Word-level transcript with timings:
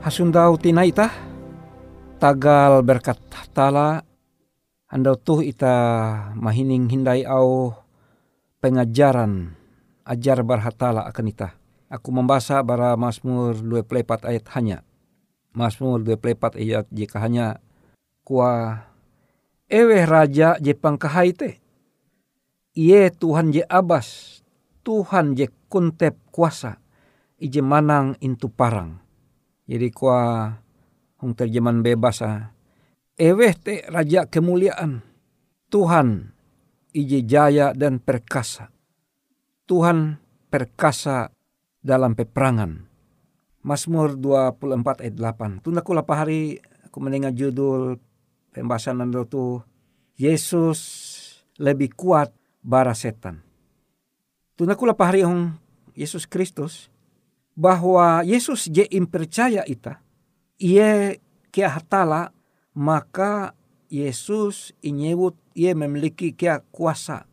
Hasundau 0.00 0.60
tina 0.60 0.84
ita 0.84 1.08
tagal 2.20 2.84
berkat 2.84 3.16
tala 3.56 4.04
andau 4.90 5.16
tuh 5.16 5.40
ita 5.40 5.72
mahining 6.36 6.92
hindai 6.92 7.24
au 7.24 7.72
pengajaran 8.60 9.56
ajar 10.04 10.42
barhatala 10.42 11.06
akan 11.08 11.30
ita. 11.30 11.56
Aku 11.90 12.12
membaca 12.12 12.60
bara 12.62 12.94
Mazmur 12.94 13.58
24 13.58 14.28
ayat 14.28 14.44
hanya. 14.54 14.78
Mazmur 15.56 16.04
24 16.04 16.58
ayat 16.60 16.86
jika 16.92 17.18
hanya 17.18 17.58
kuah 18.22 18.89
ewe 19.70 20.02
raja 20.04 20.58
je 20.58 20.74
pangkahai 20.74 21.30
te. 21.32 21.62
Iye 22.74 23.14
Tuhan 23.14 23.54
je 23.54 23.62
abas, 23.66 24.40
Tuhan 24.82 25.38
je 25.38 25.46
kuntep 25.70 26.18
kuasa, 26.34 26.82
ije 27.38 27.62
manang 27.62 28.18
intu 28.18 28.50
parang 28.50 28.98
jadi 29.70 29.86
kuah 29.94 30.58
hong 31.22 31.38
terjemahan 31.38 31.86
bebas 31.86 32.26
ah. 32.26 32.50
Eweh 33.14 33.54
te 33.54 33.86
raja 33.86 34.26
kemuliaan. 34.26 35.06
Tuhan 35.70 36.34
ije 36.90 37.22
jaya 37.22 37.70
dan 37.70 38.02
perkasa. 38.02 38.74
Tuhan 39.70 40.18
perkasa 40.50 41.30
dalam 41.78 42.18
peperangan. 42.18 42.90
Mazmur 43.62 44.18
24 44.18 45.06
ayat 45.06 45.14
8. 45.14 45.62
Tunda 45.62 45.86
kula 45.86 46.02
hari 46.02 46.58
aku 46.90 46.98
mendengar 46.98 47.30
judul 47.30 48.02
pembahasan 48.50 49.00
itu 49.10 49.62
Yesus 50.18 50.80
lebih 51.56 51.94
kuat 51.96 52.34
bara 52.60 52.92
setan. 52.92 53.40
Tunda 54.54 54.76
kula 54.76 54.92
hari 54.92 55.24
yang 55.24 55.56
Yesus 55.96 56.28
Kristus 56.28 56.92
bahwa 57.56 58.20
Yesus 58.24 58.68
je 58.68 58.84
percaya 59.08 59.64
ita. 59.64 60.04
Ia 60.60 61.16
kia 61.48 61.72
hatala 61.72 62.36
maka 62.76 63.56
Yesus 63.90 64.76
inyebut 64.84 65.34
ia 65.56 65.74
memiliki 65.74 66.30
kia 66.36 66.62
kuasa. 66.70 67.26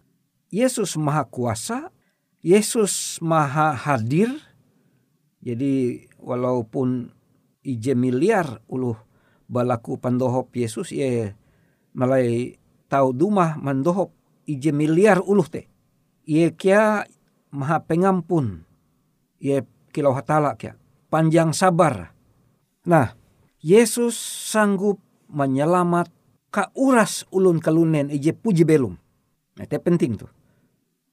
Yesus 0.47 0.95
maha 0.95 1.27
kuasa, 1.27 1.91
Yesus 2.39 3.19
maha 3.19 3.75
hadir. 3.75 4.31
Jadi 5.43 6.07
walaupun 6.19 7.11
ije 7.63 7.93
miliar 7.95 8.63
uluh 8.67 8.97
balaku 9.47 9.95
pandohop 9.97 10.51
Yesus 10.53 10.91
ia 10.91 11.33
malai 11.95 12.59
tahu 12.91 13.15
dumah 13.15 13.55
mandohop 13.57 14.11
ije 14.47 14.71
miliar 14.71 15.19
uluh 15.23 15.47
te. 15.47 15.67
Ia 16.27 16.51
kia 16.51 17.07
maha 17.51 17.83
pengampun. 17.83 18.63
Ia 19.39 19.63
kilau 19.95 20.15
hatala 20.15 20.55
kia. 20.59 20.75
Panjang 21.07 21.55
sabar. 21.55 22.11
Nah, 22.87 23.15
Yesus 23.63 24.15
sanggup 24.51 24.99
menyelamat 25.31 26.11
ka 26.51 26.71
uras 26.75 27.23
ulun 27.31 27.63
kalunen 27.63 28.11
ije 28.11 28.35
puji 28.35 28.67
belum. 28.67 28.95
Nah, 29.57 29.63
itu 29.63 29.79
penting 29.79 30.19
tuh. 30.19 30.31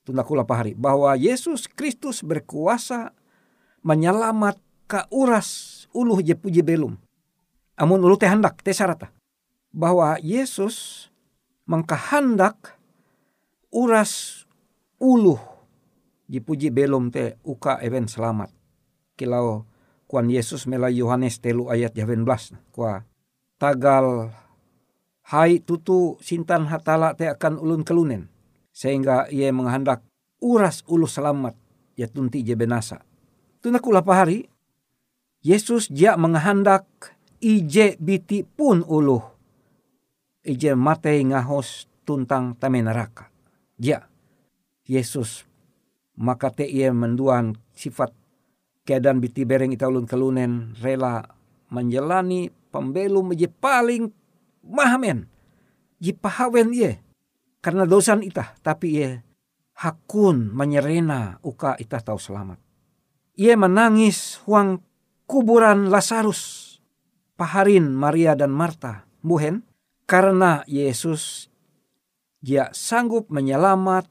Tunda 0.04 0.20
kula 0.26 0.44
pahari 0.44 0.76
bahwa 0.76 1.16
Yesus 1.16 1.64
Kristus 1.70 2.20
berkuasa 2.20 3.16
menyelamat 3.81 4.60
ka 4.84 5.08
uras 5.08 5.86
uluh 5.96 6.20
je 6.20 6.36
puji 6.36 6.60
belum. 6.60 6.98
Amun 7.75 7.99
ulu 8.06 8.15
teh 8.15 8.31
hendak 8.31 8.62
teh 8.62 8.75
sarata 8.75 9.11
bahwa 9.75 10.15
Yesus 10.23 11.09
mengkahandak 11.67 12.79
uras 13.75 14.44
uluh 15.03 15.43
je 16.31 16.38
puji 16.38 16.71
belum 16.71 17.11
teh 17.11 17.35
uka 17.43 17.82
event 17.82 18.06
selamat. 18.06 18.55
Kilau 19.19 19.67
kuan 20.06 20.31
Yesus 20.31 20.71
mela 20.71 20.91
Yohanes 20.91 21.43
telu 21.43 21.67
ayat 21.71 21.94
18 21.99 22.26
kuah 22.71 23.03
tagal 23.59 24.31
hai 25.31 25.59
tutu 25.62 26.19
sintan 26.23 26.70
hatala 26.70 27.19
te 27.19 27.27
akan 27.27 27.59
ulun 27.59 27.82
kelunen 27.82 28.31
sehingga 28.75 29.31
ia 29.31 29.50
menghendak 29.55 30.03
uras 30.43 30.87
ulu 30.87 31.06
selamat 31.06 31.59
ya 31.99 32.06
tunti 32.11 32.43
je 32.47 32.55
benasa. 32.59 33.03
Tuna 33.62 33.81
hari 33.81 34.50
Yesus 35.41 35.88
dia 35.88 36.19
menghendak 36.20 37.13
ije 37.44 38.00
biti 38.00 38.41
pun 38.41 38.81
ulu 38.81 39.20
ije 40.41 40.73
mate 40.73 41.12
ngahos 41.20 41.88
tuntang 42.08 42.56
tame 42.56 42.81
neraka. 42.81 43.29
Ya, 43.76 44.08
Yesus 44.88 45.44
maka 46.17 46.49
te 46.55 46.64
ia 46.64 46.94
menduan 46.94 47.58
sifat 47.75 48.14
keadaan 48.87 49.19
biti 49.19 49.43
bereng 49.43 49.75
ita 49.75 49.91
ulun 49.91 50.06
kelunen 50.06 50.73
rela 50.79 51.26
menjalani 51.75 52.55
pembelum 52.70 53.35
je 53.35 53.50
paling 53.50 54.14
mahamen 54.62 55.26
jipahawen 55.99 56.70
ye 56.70 57.02
karena 57.58 57.82
dosan 57.82 58.23
ita 58.23 58.55
tapi 58.62 59.02
ye 59.02 59.08
hakun 59.75 60.55
menyerena 60.55 61.43
uka 61.43 61.75
ita 61.82 61.99
tahu 61.99 62.19
selamat. 62.20 62.62
Ia 63.35 63.58
menangis 63.58 64.38
huang 64.46 64.79
kuburan 65.26 65.91
Lazarus, 65.91 66.63
Paharin, 67.34 67.90
Maria 67.90 68.38
dan 68.38 68.54
Marta, 68.54 69.10
buhen 69.19 69.66
karena 70.06 70.62
Yesus 70.70 71.50
dia 72.44 72.70
sanggup 72.70 73.32
menyelamat 73.32 74.06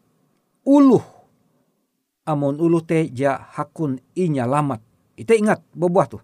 uluh 0.65 1.05
amun 2.23 2.55
uluh 2.59 2.83
te 2.83 3.07
ja 3.11 3.39
hakun 3.55 3.99
inyalamat. 4.15 4.79
Itu 5.19 5.35
ingat 5.35 5.61
bebuah 5.75 6.07
tuh. 6.09 6.23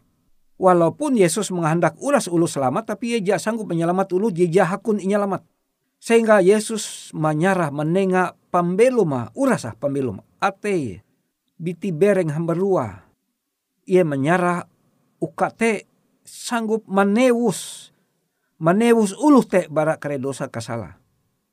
Walaupun 0.60 1.16
Yesus 1.16 1.56
menghendak 1.56 1.96
ulas 2.04 2.28
ulu 2.28 2.44
selamat, 2.44 2.96
tapi 2.96 3.24
ia 3.24 3.40
sanggup 3.40 3.72
menyelamat 3.72 4.12
ulu, 4.12 4.28
dia 4.28 4.68
hakun 4.68 5.00
inyalamat. 5.00 5.40
Sehingga 6.00 6.44
Yesus 6.44 7.16
menyarah 7.16 7.72
menengah 7.72 8.36
pambeluma, 8.52 9.32
urasah 9.36 9.76
pambeluma. 9.80 10.24
Ate, 10.40 11.04
biti 11.56 11.96
bereng 11.96 12.32
hambarua. 12.32 13.08
Ia 13.88 14.04
menyarah 14.04 14.68
ukate 15.24 15.88
sanggup 16.30 16.86
menewus, 16.86 17.90
menewus 18.62 19.18
ulu 19.18 19.42
te 19.42 19.66
barak 19.66 19.98
kare 19.98 20.22
dosa 20.22 20.46
kasala. 20.54 21.02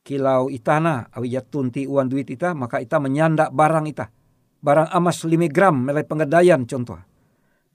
Kilau 0.04 0.52
itana 0.52 1.08
awijat 1.10 1.48
tunti 1.48 1.88
uang 1.88 2.12
duit 2.12 2.28
ita, 2.28 2.52
maka 2.52 2.78
ita 2.78 3.00
menyanda 3.00 3.48
barang 3.48 3.88
ita. 3.88 4.12
Barang 4.60 4.92
amas 4.92 5.24
5 5.24 5.32
gram 5.48 5.88
melai 5.88 6.04
pengedayan 6.04 6.68
contoh 6.68 7.00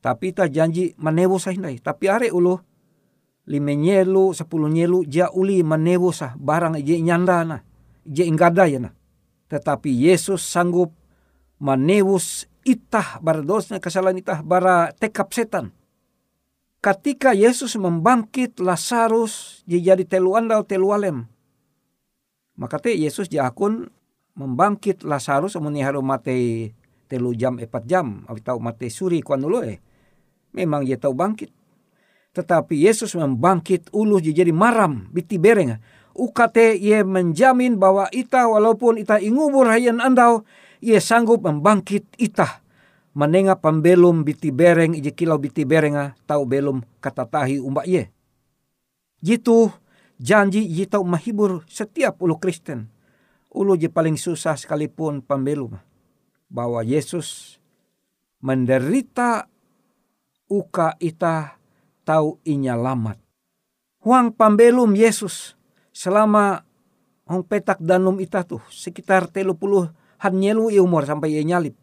tapi 0.02 0.34
ta 0.34 0.50
janji 0.50 0.98
manewo 0.98 1.38
sah 1.38 1.54
hindai. 1.54 1.78
Tapi 1.78 2.10
are 2.10 2.28
ulu 2.34 2.58
lima 3.46 3.74
nyelu, 3.78 4.34
sepuluh 4.34 4.68
nyelu, 4.68 5.06
ja 5.06 5.30
uli 5.30 5.62
manewo 5.62 6.10
sah 6.10 6.34
barang 6.36 6.82
je 6.82 6.98
nyanda 6.98 7.46
na. 7.46 7.58
Je 8.02 8.26
inggada 8.26 8.66
ya 8.66 8.82
na. 8.82 8.92
Tetapi 9.48 9.94
Yesus 9.94 10.42
sanggup 10.42 10.90
manewus 11.62 12.50
itah 12.66 13.22
bardosnya 13.22 13.78
kesalahan 13.78 14.18
itah 14.18 14.42
bara 14.42 14.90
tekap 14.98 15.30
setan. 15.30 15.70
Ketika 16.82 17.38
Yesus 17.38 17.78
membangkit 17.78 18.58
Lazarus 18.58 19.62
jadi 19.70 20.02
telu 20.02 20.34
andal 20.34 20.66
telu 20.66 20.90
alem. 20.90 21.30
Maka 22.58 22.82
te 22.82 22.98
Yesus 22.98 23.30
jakun 23.30 23.94
membangkit 24.34 25.06
Lazarus 25.06 25.54
amuni 25.54 25.86
haru 25.86 26.02
mate 26.02 26.74
telu 27.06 27.38
jam 27.38 27.62
epat 27.62 27.86
jam 27.86 28.26
atau 28.26 28.58
mate 28.58 28.90
suri 28.90 29.22
kuan 29.22 29.46
dulu 29.46 29.62
eh 29.62 29.78
memang 30.58 30.82
ia 30.82 30.98
tahu 30.98 31.14
bangkit. 31.14 31.54
Tetapi 32.32 32.74
Yesus 32.88 33.14
membangkit 33.14 33.92
ulu 33.92 34.18
jadi 34.18 34.50
maram 34.56 35.12
biti 35.12 35.36
bereng. 35.36 35.78
UKT 36.12 36.82
ia 36.82 37.04
menjamin 37.04 37.78
bahwa 37.78 38.08
ita 38.12 38.48
walaupun 38.48 39.00
ita 39.00 39.20
ingubur 39.20 39.68
hayan 39.68 40.00
andau, 40.04 40.44
ia 40.84 41.00
sanggup 41.00 41.44
membangkit 41.44 42.08
ita. 42.20 42.61
Menengah 43.12 43.60
pembelum 43.60 44.24
biti 44.24 44.56
bereng 44.56 44.96
ije 44.96 45.12
kilau 45.12 45.36
biti 45.36 45.68
berenga 45.68 46.16
tahu 46.24 46.48
belum 46.48 46.80
kata 47.04 47.28
tahi 47.28 47.60
umbak 47.60 47.84
ye. 47.84 48.08
Jitu 49.20 49.68
janji 50.16 50.64
ye 50.64 50.88
tahu 50.88 51.04
mahibur 51.04 51.68
setiap 51.68 52.24
ulu 52.24 52.40
Kristen. 52.40 52.88
Ulu 53.52 53.76
je 53.76 53.92
paling 53.92 54.16
susah 54.16 54.56
sekalipun 54.56 55.20
pembelum. 55.20 55.76
Bahwa 56.48 56.88
Yesus 56.88 57.60
menderita 58.40 59.52
uka 60.48 60.96
ita 61.04 61.60
tahu 62.08 62.40
inya 62.48 62.80
lamat. 62.80 63.20
Huang 64.08 64.32
pambelum 64.32 64.96
Yesus 64.96 65.60
selama 65.92 66.64
hong 67.28 67.44
petak 67.44 67.84
danum 67.84 68.24
ita 68.24 68.48
tuh 68.48 68.64
sekitar 68.72 69.28
telu 69.28 69.52
puluh 69.60 69.92
han 70.16 70.40
nyelu 70.40 70.72
umur 70.80 71.04
sampai 71.04 71.36
ia 71.36 71.44
nyalip. 71.44 71.76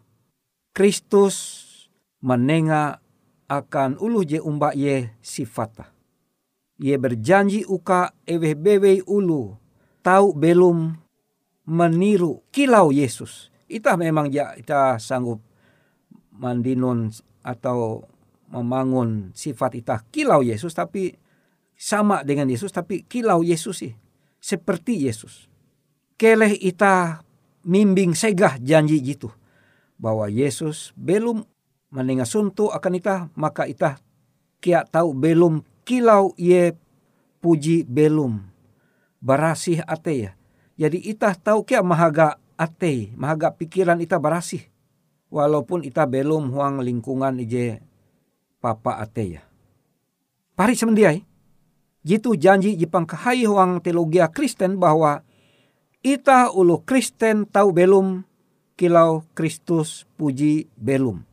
Kristus 0.79 1.67
menenga 2.23 3.03
akan 3.51 3.99
ulu 3.99 4.23
je 4.23 4.39
umba 4.39 4.71
ye 4.79 5.11
sifata. 5.19 5.91
Ye 6.79 6.95
berjanji 6.95 7.67
uka 7.67 8.15
eweh 8.23 8.55
bewe 8.55 9.03
ulu 9.03 9.59
tahu 10.07 10.39
belum 10.39 10.95
meniru 11.67 12.47
kilau 12.55 12.95
Yesus. 12.95 13.51
Ita 13.67 13.99
memang 13.99 14.31
ya 14.31 14.55
ita 14.55 15.03
sanggup 15.03 15.43
mandinun 16.39 17.11
atau 17.43 18.07
membangun 18.47 19.35
sifat 19.35 19.83
ita 19.83 20.07
kilau 20.15 20.47
Yesus 20.47 20.79
tapi 20.79 21.11
sama 21.75 22.23
dengan 22.23 22.47
Yesus 22.47 22.71
tapi 22.71 23.03
kilau 23.03 23.43
Yesus 23.43 23.83
sih 23.83 23.99
seperti 24.39 25.11
Yesus. 25.11 25.51
Keleh 26.15 26.55
ita 26.55 27.27
mimbing 27.67 28.15
segah 28.15 28.63
janji 28.63 29.03
gitu 29.03 29.35
bahwa 29.99 30.31
Yesus 30.31 30.95
belum 30.95 31.45
mendengar 31.91 32.25
suntu 32.25 32.71
akan 32.71 32.93
ita 32.97 33.17
maka 33.35 33.67
ita 33.67 33.99
kia 34.63 34.87
tahu 34.87 35.13
belum 35.13 35.61
kilau 35.83 36.33
ye 36.39 36.73
puji 37.43 37.85
belum 37.85 38.43
barasih 39.19 39.83
ate 39.85 40.15
ya. 40.15 40.33
Jadi 40.79 41.03
ita 41.11 41.35
tahu 41.35 41.67
kia 41.67 41.83
mahaga 41.83 42.39
ate, 42.55 43.11
mahaga 43.19 43.51
pikiran 43.51 43.99
ita 43.99 44.15
barasih. 44.17 44.63
Walaupun 45.29 45.83
ita 45.85 46.07
belum 46.07 46.55
huang 46.55 46.81
lingkungan 46.81 47.43
ije 47.43 47.83
papa 48.63 49.03
ateya. 49.03 49.45
Pari 50.55 50.73
semendiai, 50.79 51.21
jitu 52.07 52.33
janji 52.39 52.79
jipang 52.79 53.05
kahai 53.05 53.45
huang 53.45 53.83
teologia 53.83 54.31
Kristen 54.31 54.81
bahwa 54.81 55.27
Ita 55.99 56.55
ulu 56.55 56.87
Kristen 56.87 57.43
tahu 57.43 57.75
belum 57.75 58.23
kilau 58.79 59.27
Kristus 59.35 60.07
puji 60.15 60.71
belum. 60.79 61.27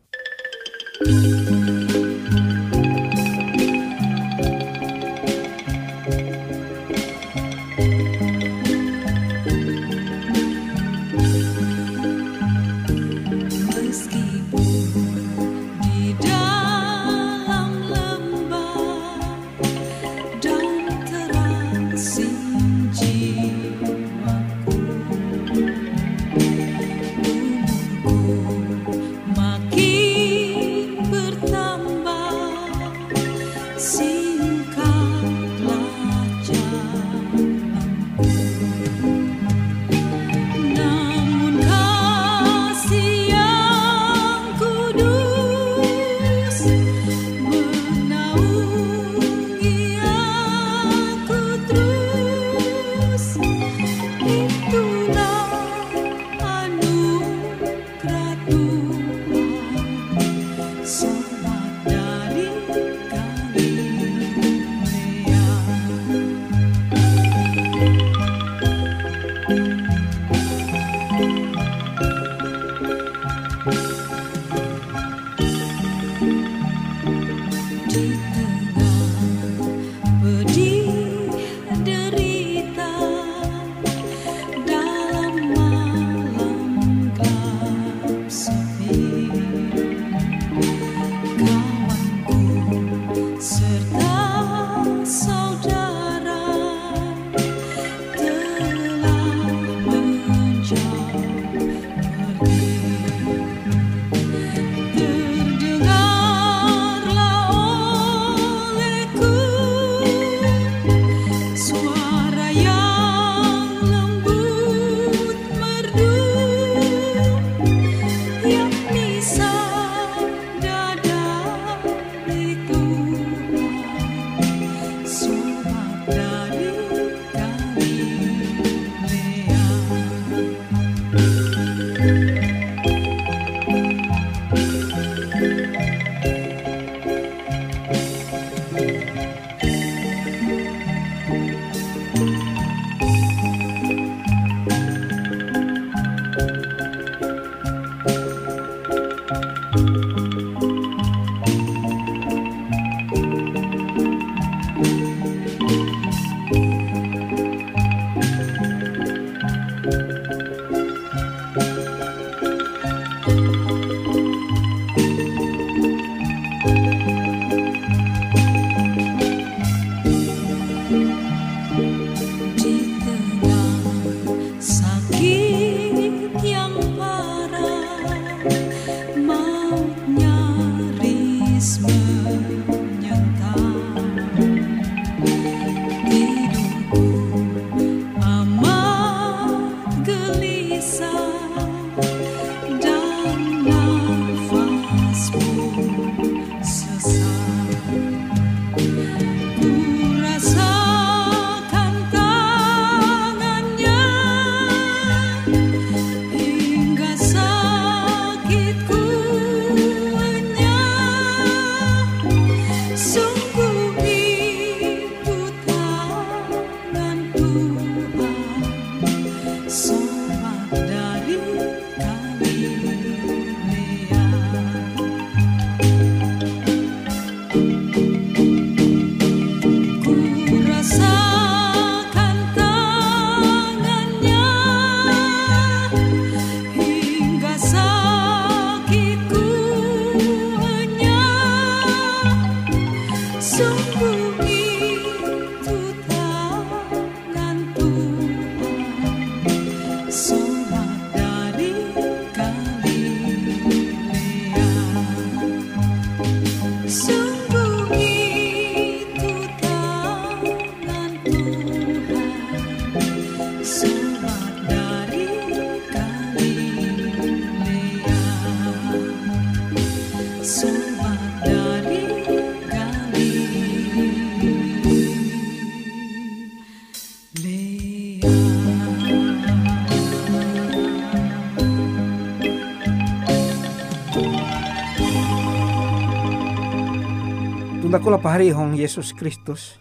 Kula 287.85 288.17
pahari 288.17 288.49
hong 288.49 288.73
Yesus 288.73 289.13
Kristus. 289.13 289.77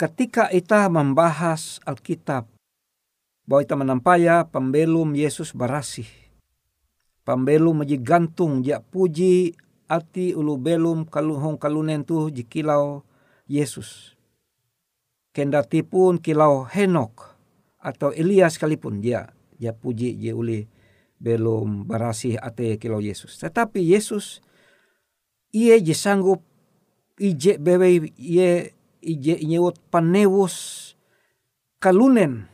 Ketika 0.00 0.48
kita 0.48 0.88
membahas 0.88 1.76
Alkitab, 1.84 2.48
bahwa 3.44 3.60
ita 3.60 3.76
menampaya 3.76 4.48
pembelum 4.48 5.12
Yesus 5.12 5.52
barasih. 5.52 6.08
Pembelum 7.28 7.84
maji 7.84 8.00
gantung 8.00 8.64
jak 8.64 8.84
puji 8.88 9.52
ati 9.84 10.32
ulu 10.32 10.56
belum 10.56 11.04
kaluhong 11.04 11.60
kalunen 11.60 12.04
tu 12.08 12.32
jikilau 12.32 13.04
Yesus. 13.48 14.16
Kendati 15.32 15.84
pun 15.84 16.16
kilau 16.16 16.64
Henok 16.64 17.36
atau 17.84 18.16
Elias 18.16 18.56
sekalipun 18.56 19.04
dia 19.04 19.28
dia 19.60 19.76
puji 19.76 20.16
dia 20.16 20.32
uli 20.32 20.64
belum 21.20 21.84
barasih 21.84 22.40
ate 22.40 22.80
kilau 22.80 23.00
Yesus. 23.00 23.36
Tetapi 23.40 23.80
Yesus 23.80 24.40
ia 25.52 25.76
je 25.80 25.92
sanggup 25.96 26.53
ije 27.20 27.58
bewe 27.60 28.10
ia 28.18 28.70
ije 29.04 29.34
nyewot 29.44 29.78
panewus 29.92 30.92
kalunen 31.78 32.48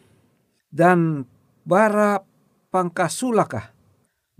dan 0.70 1.24
bara 1.64 2.22
pangkasulakah 2.74 3.72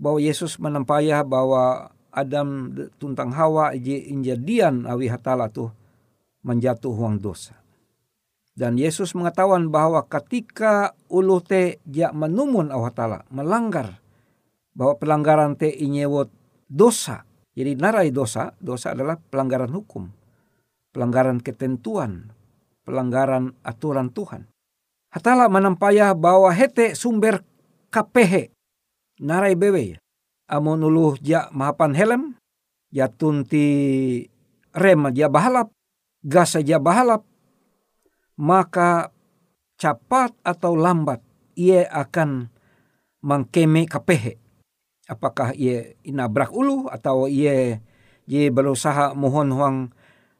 bahwa 0.01 0.19
Yesus 0.19 0.57
menampaya 0.57 1.21
bahwa 1.21 1.93
Adam 2.11 2.75
tuntang 2.99 3.31
Hawa 3.31 3.71
ije 3.71 3.95
injadian 4.11 4.83
awi 4.83 5.07
hatala 5.07 5.47
tuh 5.47 5.71
menjatuh 6.43 6.91
huang 6.91 7.21
dosa. 7.21 7.61
Dan 8.51 8.75
Yesus 8.75 9.15
mengetahuan 9.15 9.71
bahwa 9.71 10.03
ketika 10.11 10.91
ulu 11.07 11.39
te 11.39 11.79
ja 11.87 12.11
menumun 12.11 12.67
Allah 12.67 12.91
Ta'ala, 12.91 13.19
melanggar, 13.31 14.03
bahwa 14.75 14.99
pelanggaran 14.99 15.55
te 15.55 15.71
inyewot 15.71 16.27
dosa. 16.67 17.23
Jadi 17.51 17.75
narai 17.75 18.15
dosa, 18.15 18.55
dosa 18.63 18.95
adalah 18.95 19.19
pelanggaran 19.19 19.71
hukum, 19.75 20.07
pelanggaran 20.95 21.43
ketentuan, 21.43 22.31
pelanggaran 22.87 23.53
aturan 23.61 24.07
Tuhan. 24.11 24.47
Hatala 25.11 25.51
menampaya 25.51 26.15
bahwa 26.15 26.47
hete 26.55 26.95
sumber 26.95 27.43
kapehe, 27.91 28.55
narai 29.19 29.59
bewe. 29.59 29.99
Amun 30.47 30.83
ulu 30.83 31.15
ja 31.19 31.51
mahapan 31.51 31.95
helm, 31.95 32.21
ja 32.91 33.11
tunti 33.11 33.67
rem 34.75 35.11
ja 35.15 35.27
bahalap, 35.27 35.71
gas 36.23 36.55
saja 36.55 36.79
bahalap, 36.79 37.23
maka 38.39 39.11
cepat 39.77 40.35
atau 40.43 40.75
lambat 40.75 41.23
ia 41.55 41.85
akan 41.91 42.51
mengkeme 43.21 43.85
kapehe. 43.85 44.40
Apakah 45.11 45.51
ia 45.59 45.91
inabrak 46.07 46.55
ulu 46.55 46.87
atau 46.87 47.27
ia 47.27 47.83
ia 48.31 48.47
berusaha 48.47 49.11
mohon 49.11 49.51
huang 49.51 49.77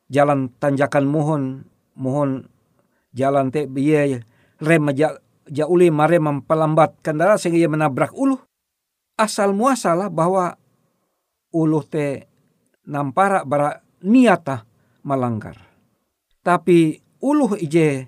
jalan 0.07 0.47
tanjakan 0.63 1.03
mohon 1.11 1.67
mohon 1.99 2.47
jalan 3.11 3.51
te 3.51 3.67
ia 3.67 4.23
rem 4.63 4.85
ja, 4.95 5.11
ja 5.51 5.67
uli 5.67 5.91
mare 5.91 6.23
mempelambat 6.23 7.03
kendara 7.03 7.35
sehingga 7.35 7.67
ia 7.67 7.69
menabrak 7.71 8.15
ulu. 8.15 8.39
Asal 9.19 9.51
muasalah 9.51 10.07
bahwa 10.07 10.55
ulu 11.51 11.83
te 11.83 12.31
nampara 12.87 13.43
bara 13.43 13.83
niata 14.07 14.63
melanggar. 15.03 15.59
Tapi 16.41 16.97
uluh 17.21 17.59
ije 17.59 18.07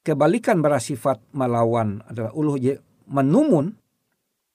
kebalikan 0.00 0.62
bersifat 0.64 1.20
melawan 1.34 2.00
adalah 2.08 2.32
uluh 2.32 2.56
ije 2.56 2.80
menumun, 3.10 3.74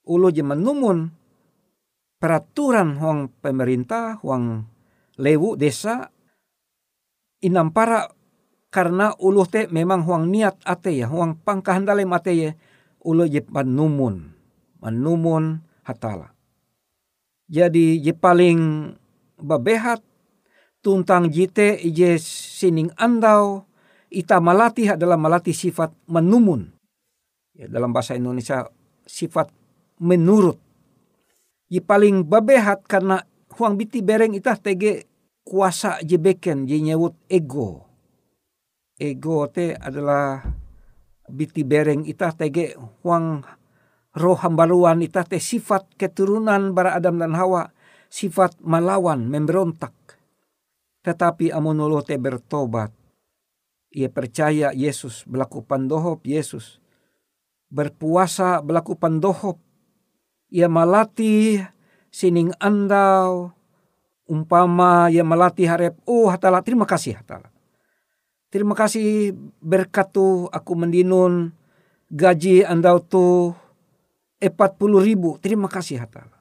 uluh 0.09 0.31
ije 0.31 0.41
menumun 0.41 1.11
peraturan 2.25 2.97
huang 2.97 3.29
pemerintah, 3.37 4.17
huang 4.25 4.65
lewu 5.21 5.53
desa, 5.53 6.09
inampara 7.45 8.09
karena 8.73 9.13
uluh 9.21 9.45
te 9.45 9.69
memang 9.69 10.01
huang 10.01 10.33
niat 10.33 10.57
ate 10.65 10.89
ya, 10.89 11.05
huang 11.05 11.37
pangkahan 11.45 11.85
dalam 11.85 12.09
ate 12.17 12.33
ya, 12.33 12.51
uluh 13.05 13.29
je 13.29 13.45
menumun, 13.45 14.33
menumun 14.81 15.61
hatala. 15.85 16.33
Jadi 17.45 18.01
je 18.01 18.17
paling 18.17 18.89
bebehat 19.37 20.01
tuntang 20.81 21.29
jite 21.29 21.77
ije 21.77 22.17
sining 22.17 22.89
andau 22.97 23.69
ita 24.09 24.41
malati 24.41 24.89
adalah 24.89 25.13
malati 25.13 25.53
sifat 25.53 25.93
menumun. 26.09 26.73
Ya, 27.53 27.69
dalam 27.69 27.93
bahasa 27.93 28.17
Indonesia 28.17 28.65
sifat 29.05 29.53
menurut. 30.01 30.64
Ye 31.65 31.81
paling 31.81 32.25
babehat 32.29 32.85
karena 32.85 33.25
huang 33.57 33.75
biti 33.79 34.05
bereng 34.05 34.37
ita 34.37 34.53
tege 34.57 35.09
kuasa 35.41 36.01
jebeken 36.05 36.69
je 36.69 36.77
nyewut 36.81 37.17
ego. 37.29 37.85
Ego 38.95 39.49
te 39.49 39.75
adalah 39.75 40.45
biti 41.29 41.65
bereng 41.65 42.05
ita 42.05 42.31
tege 42.31 42.77
huang 43.01 43.41
roh 44.15 44.37
hambaluan 44.39 45.01
ita 45.01 45.25
te 45.25 45.41
sifat 45.41 45.97
keturunan 45.97 46.71
bara 46.71 46.95
Adam 46.95 47.17
dan 47.19 47.33
Hawa 47.33 47.73
sifat 48.07 48.61
melawan 48.61 49.27
memberontak 49.27 50.05
tetapi 51.05 51.53
amonulo 51.53 52.01
te 52.01 52.17
bertobat. 52.17 52.89
Ia 53.93 54.09
percaya 54.09 54.73
Yesus 54.73 55.21
berlaku 55.29 55.61
pandohop 55.61 56.25
Yesus. 56.25 56.81
Berpuasa 57.69 58.59
berlaku 58.65 58.97
pandohop. 58.97 59.61
Ia 60.55 60.71
malati 60.71 61.59
sining 62.07 62.55
andau. 62.63 63.51
Umpama 64.23 65.11
ia 65.11 65.27
malati 65.27 65.67
harap. 65.67 65.99
Oh 66.07 66.31
hatala 66.31 66.63
terima 66.63 66.87
kasih 66.87 67.19
hatala. 67.19 67.51
Terima 68.47 68.71
kasih 68.71 69.35
berkatu 69.59 70.47
aku 70.47 70.71
mendinun 70.79 71.51
gaji 72.07 72.63
andau 72.63 73.03
tu 73.03 73.51
empat 74.39 74.79
puluh 74.79 75.03
ribu. 75.03 75.35
Terima 75.43 75.67
kasih 75.67 75.99
hatala. 76.07 76.39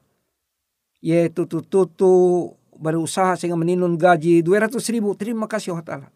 Ye 1.03 1.27
tutu 1.27 1.59
tutu 1.59 2.55
berusaha 2.79 3.39
sehingga 3.39 3.57
meninun 3.59 3.95
gaji 3.95 4.43
200 4.43 4.79
ribu. 4.91 5.15
Terima 5.15 5.47
kasih 5.47 5.75
Allah 5.75 5.87
Ta'ala. 5.87 6.07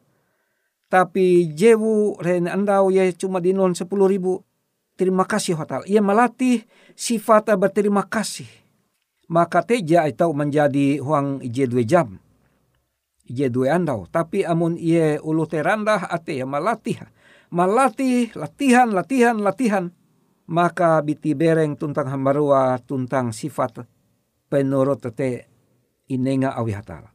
Tapi 0.89 1.53
jewu 1.53 2.17
ren 2.19 2.49
andau 2.49 2.89
ya 2.89 3.05
cuma 3.13 3.39
dinun 3.39 3.77
10 3.77 3.85
ribu. 3.85 4.43
Terima 4.99 5.23
kasih 5.23 5.55
Ta'ala. 5.55 5.87
Ia 5.87 6.03
melatih 6.03 6.67
sifat 6.91 7.55
berterima 7.55 8.03
kasih. 8.03 8.51
Maka 9.31 9.63
teja 9.63 10.03
itu 10.03 10.27
menjadi 10.35 10.99
huang 10.99 11.39
ije 11.39 11.71
dua 11.71 11.87
jam. 11.87 12.19
Ije 13.23 13.47
dua 13.47 13.79
andau. 13.79 14.11
Tapi 14.11 14.43
amun 14.43 14.75
ia 14.75 15.15
ulu 15.23 15.47
terandah 15.47 16.11
ate 16.11 16.43
ya 16.43 16.43
melatih. 16.43 16.99
Melatih, 17.47 18.35
latihan, 18.35 18.91
latihan, 18.91 19.39
latihan. 19.39 19.95
Maka 20.51 20.99
biti 20.99 21.31
bereng 21.31 21.79
tuntang 21.79 22.11
hambarua 22.11 22.83
tuntang 22.83 23.31
sifat 23.31 23.87
penurut 24.51 24.99
tete 24.99 25.47
inenga 26.11 26.59
awi 26.59 26.75
hatala. 26.75 27.07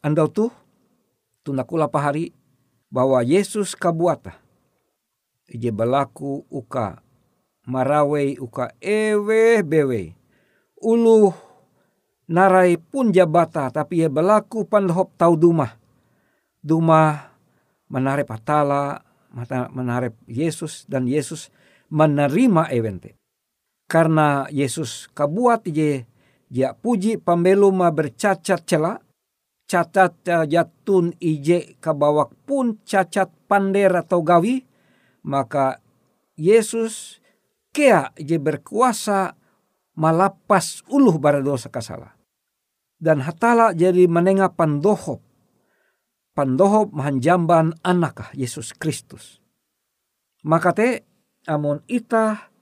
Andau 0.00 0.32
tu 0.32 0.48
tunakula 1.44 1.92
pahari 1.92 2.32
bahwa 2.88 3.20
Yesus 3.20 3.76
kabuata 3.76 4.43
ije 5.48 5.70
balaku 5.72 6.44
uka 6.50 7.02
marawei 7.66 8.36
uka 8.36 8.72
ewe 8.80 9.60
bewe 9.64 10.16
ulu 10.80 11.32
narai 12.28 12.76
pun 12.76 13.12
jabata 13.12 13.68
tapi 13.72 14.04
ye 14.04 14.08
balaku 14.08 14.64
pandhop 14.64 15.12
tau 15.16 15.36
dumah. 15.36 15.76
Dumah 16.64 17.28
menarep 17.92 18.28
hatala 18.32 19.04
menarep 19.72 20.16
Yesus 20.24 20.88
dan 20.88 21.04
Yesus 21.04 21.52
menerima 21.92 22.72
evente 22.72 23.20
karena 23.84 24.48
Yesus 24.48 25.12
kabuat 25.12 25.68
ije 25.68 26.08
Ya 26.54 26.70
puji 26.70 27.18
pambeluma 27.18 27.90
bercacat 27.90 28.62
cela, 28.62 29.02
cacat 29.66 30.14
jatun 30.46 31.10
ije 31.18 31.74
kabawak 31.82 32.30
pun 32.46 32.78
cacat 32.86 33.26
pander 33.50 33.90
atau 33.90 34.22
gawi, 34.22 34.62
maka 35.24 35.80
Yesus 36.36 37.18
kea 37.72 38.12
ije 38.14 38.36
berkuasa 38.38 39.34
malapas 39.96 40.84
uluh 40.86 41.16
bara 41.18 41.40
dosa 41.40 41.72
kasala. 41.72 42.14
Dan 43.00 43.24
hatala 43.24 43.74
jadi 43.74 44.06
menengah 44.06 44.54
pandohop. 44.54 45.18
Pandohop 46.34 46.94
mahanjamban 46.94 47.74
anakah 47.82 48.30
Yesus 48.34 48.74
Kristus. 48.74 49.42
Maka 50.44 50.76
te 50.76 50.88
amun 51.48 51.80
ita 51.88 52.52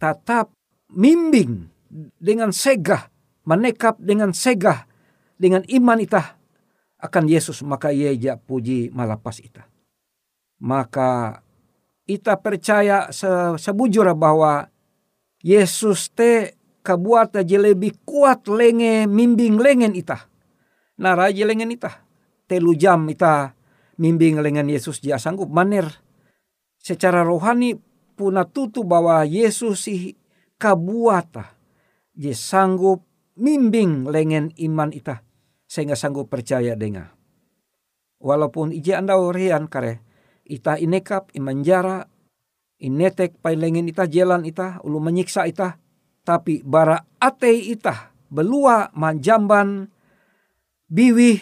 tatap 0.00 0.52
mimbing 0.92 1.68
dengan 2.18 2.52
segah 2.52 3.08
menekap 3.48 3.96
dengan 3.96 4.36
segah 4.36 4.84
dengan 5.40 5.64
iman 5.64 5.98
itah 6.02 6.36
akan 6.98 7.24
Yesus 7.30 7.62
maka 7.64 7.94
ia 7.94 8.12
puji 8.36 8.90
malapas 8.90 9.40
ita. 9.40 9.64
Maka 10.58 11.40
ita 12.08 12.40
percaya 12.40 13.12
se 13.12 13.28
sebujur 13.60 14.08
bahwa 14.16 14.72
Yesus 15.44 16.10
te 16.10 16.56
kabuat 16.82 17.36
aja 17.36 17.58
lebih 17.60 18.00
kuat 18.02 18.48
lenge 18.48 19.04
mimbing 19.04 19.60
lengen 19.60 19.92
ita. 19.92 20.26
Nara 20.98 21.28
aja 21.30 21.44
lengen 21.44 21.70
ita. 21.70 22.02
Telu 22.48 22.72
jam 22.74 23.04
ita 23.12 23.52
mimbing 24.00 24.40
lengan 24.40 24.66
Yesus 24.66 25.04
dia 25.04 25.20
sanggup 25.20 25.52
maner. 25.52 25.84
Secara 26.80 27.22
rohani 27.22 27.76
puna 28.16 28.48
tutu 28.48 28.82
bahwa 28.82 29.22
Yesus 29.28 29.84
si 29.84 30.16
kabuata 30.56 31.54
je 32.16 32.34
sanggup 32.34 33.04
mimbing 33.38 34.08
lengen 34.10 34.50
iman 34.58 34.90
ita 34.90 35.22
sehingga 35.68 35.94
sanggup 35.94 36.26
percaya 36.26 36.74
dengan 36.74 37.06
walaupun 38.18 38.74
ije 38.74 38.98
anda 38.98 39.14
orian 39.14 39.70
kare 39.70 40.02
ita 40.48 40.80
inekap 40.80 41.30
imanjara 41.36 42.08
inetek 42.80 43.38
pai 43.38 43.54
lengen 43.54 43.86
ita 43.86 44.08
jalan 44.08 44.42
ita 44.48 44.80
ulu 44.82 44.98
menyiksa 44.98 45.44
ita. 45.44 45.76
Tapi 46.24 46.60
bara 46.60 47.00
ate 47.20 47.52
ita 47.52 48.12
belua 48.28 48.92
manjamban 48.92 49.88
biwi 50.88 51.40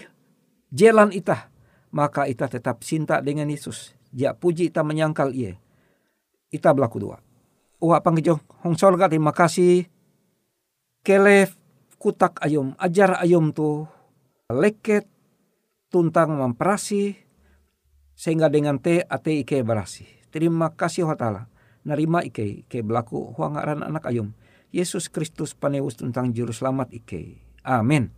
jalan 0.71 1.11
ita. 1.14 1.51
Maka 1.95 2.29
ita 2.29 2.51
tetap 2.51 2.85
cinta 2.85 3.23
dengan 3.25 3.49
Yesus. 3.49 3.95
Ja 4.12 4.37
puji 4.37 4.69
ita 4.69 4.85
menyangkal 4.85 5.33
iye. 5.33 5.57
Ita 6.53 6.71
berlaku 6.75 6.99
dua. 7.03 7.16
Uha 7.83 7.99
panggijong 8.01 8.40
hong 8.62 8.77
solga 8.77 9.11
terima 9.11 9.33
kasih. 9.33 9.87
Kelef 11.03 11.55
kutak 11.97 12.38
ayom 12.42 12.75
ajar 12.79 13.19
ayom 13.23 13.51
tu. 13.51 13.87
Leket 14.47 15.11
tuntang 15.90 16.38
memperasi 16.38 17.25
sehingga 18.16 18.48
dengan 18.48 18.81
te 18.81 19.05
ate 19.05 19.44
ike 19.44 19.61
berasi. 19.61 20.09
Terima 20.33 20.72
kasih 20.72 21.07
Allah 21.07 21.46
Narima 21.87 22.24
ike 22.26 22.66
ike 22.66 22.83
berlaku 22.83 23.37
huangaran 23.38 23.87
anak 23.87 24.11
ayom. 24.11 24.35
Yesus 24.74 25.07
Kristus 25.07 25.55
panewus 25.55 25.94
tentang 25.94 26.35
juru 26.35 26.50
selamat 26.50 26.90
ike. 26.90 27.38
Amin. 27.62 28.11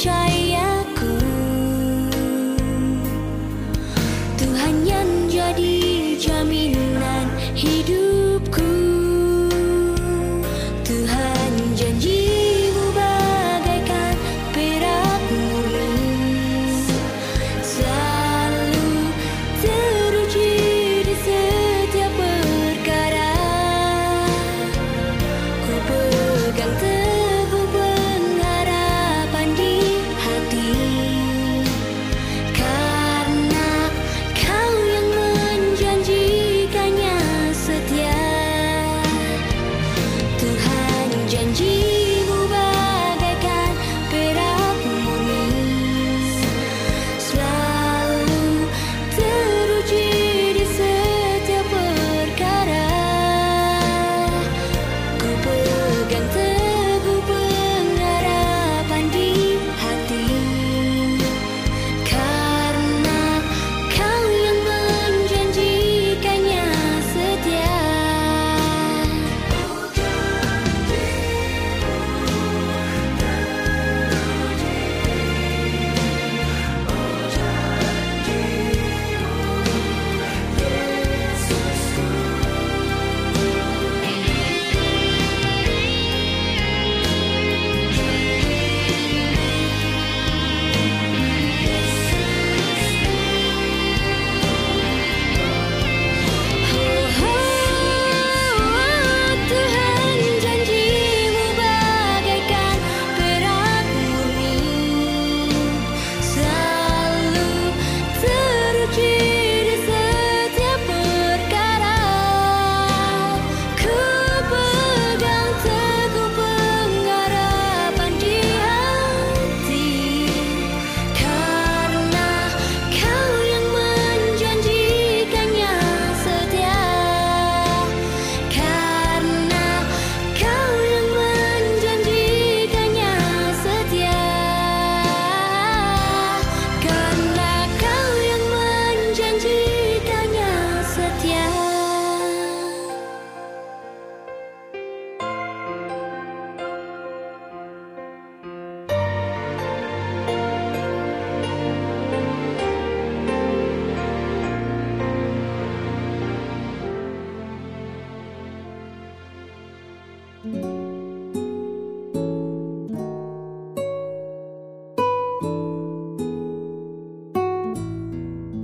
percaya 0.00 0.69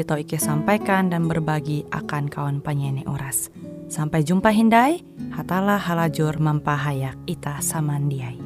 tau 0.00 0.16
Ike 0.16 0.40
sampaikan 0.40 1.12
dan 1.12 1.28
berbagi 1.28 1.84
akan 1.92 2.32
kawan 2.32 2.64
penyanyi 2.64 3.04
Uras. 3.04 3.52
Sampai 3.92 4.24
jumpa 4.24 4.48
Hindai, 4.48 5.04
hatalah 5.36 5.76
halajur 5.76 6.40
mempahayak 6.40 7.20
Ita 7.28 7.60
samandiai. 7.60 8.40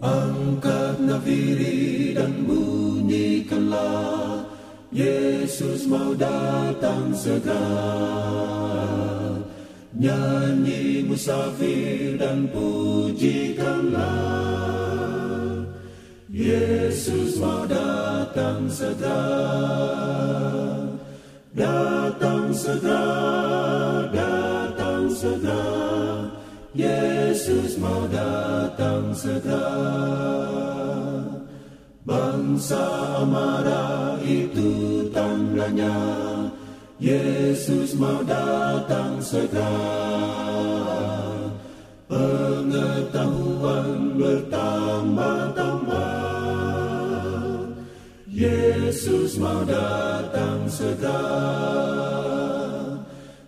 Angkat 0.00 0.96
nafiri 1.04 2.16
dan 2.16 2.48
bunyikanlah 2.48 4.48
Yesus 4.88 5.84
mau 5.84 6.16
datang 6.16 7.12
segera 7.12 8.56
Nyanyi 9.96 11.08
musafir 11.08 12.20
dan 12.20 12.52
pujikanlah 12.52 13.96
Yesus 16.36 17.40
mau 17.40 17.64
datang 17.64 18.68
segera. 18.68 19.24
Datang 21.56 22.52
segera, 22.52 24.04
datang 24.12 25.08
segera. 25.16 25.64
Yesus 26.76 27.80
mau 27.80 28.04
datang 28.12 29.16
segera. 29.16 29.64
Bangsa 32.04 32.84
marah 33.24 34.20
itu 34.20 35.08
tandanya 35.16 35.96
Yesus 37.00 37.96
mau 37.96 38.20
datang 38.20 39.24
segera. 39.24 39.72
Pengetahuan 42.12 44.20
bertambah-tambah 44.20 45.75
Yesus 49.06 49.38
mau 49.38 49.62
datang 49.62 50.66
segera 50.66 51.22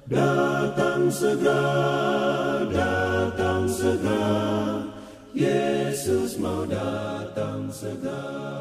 Datang 0.06 1.10
segera, 1.10 2.62
datang 2.70 3.66
segera, 3.66 4.86
Yesus 5.34 6.38
mau 6.38 6.62
datang 6.62 7.74
segera. 7.74 8.57